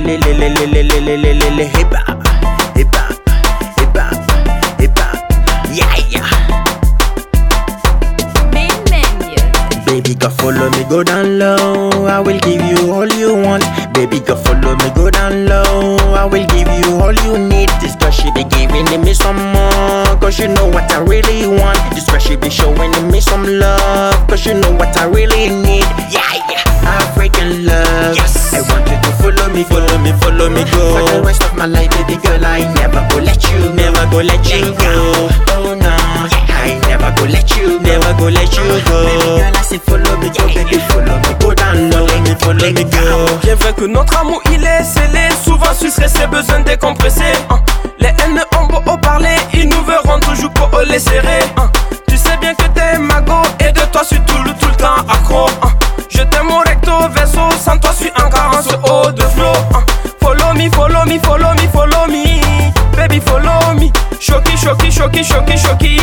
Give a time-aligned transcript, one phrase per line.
[0.00, 2.18] le le le le le le le le le hip hop.
[9.86, 12.06] Baby, go follow me, go down low.
[12.06, 13.64] I will give you all you want.
[13.92, 15.79] Baby, go follow me, go down low.
[30.72, 30.96] Go.
[30.96, 34.18] For the rest of my life, baby girl, I never go let you, never go
[34.20, 35.28] let you go.
[35.52, 35.94] Oh no,
[36.48, 38.96] I never go let you, never go let you go.
[39.06, 42.34] Baby girl, I say follow me, go, baby, follow me, go down low, let me
[42.40, 43.38] follow me, go.
[43.42, 47.32] Bien vrai que notre amour il est scellé, souvent sustressé, besoin décompresser.
[47.50, 47.60] hein.
[47.98, 51.40] Les haines ont beau au parler, ils nous verront toujours pour les serrer.
[51.56, 51.69] hein.
[65.00, 65.96] Choki, choki, choki.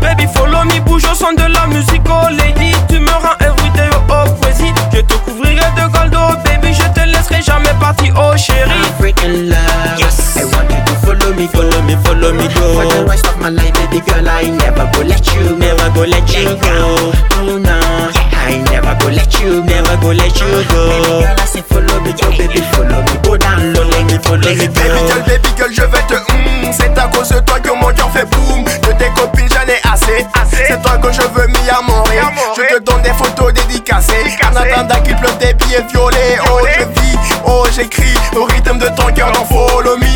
[0.00, 2.74] Baby follow me, bouge au son de la musique, oh lady.
[2.88, 4.72] Tu me rends everyday, oh poésie.
[4.92, 6.74] Je te couvrirai de gold, oh baby.
[6.74, 8.70] Je te laisserai jamais partir, oh chérie.
[8.98, 9.98] African love.
[9.98, 10.36] Yes.
[10.36, 12.74] I want you to follow me, follow me, follow me, go.
[12.74, 16.02] For the rest of my life, baby girl, I never go let you, never go
[16.04, 17.12] let you go.
[17.38, 17.78] Oh no,
[18.32, 20.82] I never go let you, never go let you go.
[20.90, 24.18] Baby girl, I say follow me, go, baby, follow me, go down low, let me
[24.18, 24.66] follow me,
[31.02, 32.20] que je veux m'y amorer
[32.56, 34.36] Je te donne des photos dédicacées.
[34.44, 36.38] En attendant qu'il pleuve des billets violets.
[36.50, 38.14] Oh je vis, oh j'écris.
[38.36, 40.06] Au rythme de ton cœur dans Follow Me.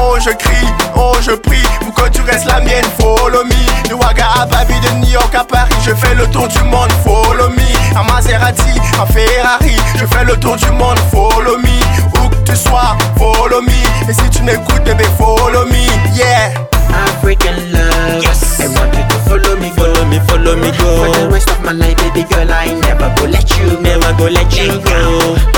[0.00, 2.84] Oh je crie, oh je prie Pour que tu restes la mienne.
[3.00, 3.88] Follow Me.
[3.88, 5.74] De Ouaga à Babi, de New York à Paris.
[5.84, 6.92] Je fais le tour du monde.
[7.04, 7.98] Follow Me.
[7.98, 9.76] En Maserati, en Ferrari.
[9.96, 10.98] Je fais le tour du monde.
[11.10, 12.20] Follow Me.
[12.20, 14.08] Où que tu sois Follow me.
[14.08, 16.14] Et si tu m'écoutes bébé follow me.
[16.14, 16.52] Yeah
[16.94, 18.22] African love.
[18.22, 18.60] Yes.
[18.60, 20.88] I want you to follow me, follow me, follow me, go.
[21.02, 24.26] For the rest of my life, baby girl, I never go let you, never go
[24.30, 25.00] let you go.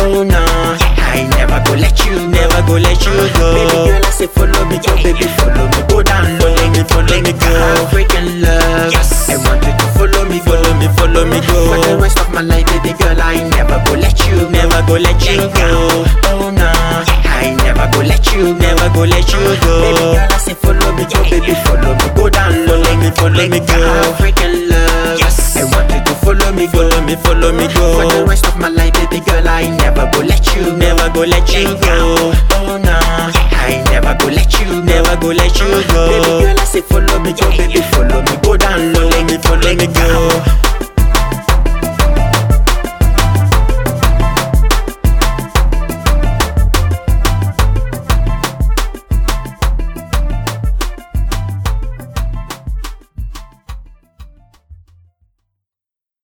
[0.00, 0.42] Oh no,
[0.96, 3.46] I never go let you, never go oh, let you go.
[3.54, 6.82] Baby girl, I say follow me, go, baby, follow me, go down low, let me
[6.88, 7.52] follow me, go.
[7.84, 8.92] African love.
[8.92, 9.28] Yes.
[9.30, 11.58] I want you to follow me, follow me, follow me, go.
[11.68, 14.96] For the rest of my life, baby girl, I never go let you, never go
[14.96, 15.68] let you go.
[16.32, 16.68] Oh no,
[17.28, 19.72] I never go let you, never go let you go.
[19.84, 20.54] Baby girl, I say
[20.96, 23.80] me, go, baby, follow me, go down low, let me follow me, go.
[24.12, 25.18] African love.
[25.18, 25.56] Yes.
[25.56, 28.00] I want you to follow me, follow me, follow me, go.
[28.00, 31.22] For the rest of my life, baby girl, I never go let you, never go
[31.22, 32.32] let you go.
[32.58, 32.98] Oh no,
[33.56, 36.02] I never go let you, uh, never go let you go.
[36.08, 39.38] Baby girl, I say follow me, go, baby, follow me, go down low, let me
[39.38, 40.42] follow me, go.